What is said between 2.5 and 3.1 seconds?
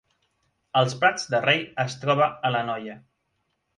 l’Anoia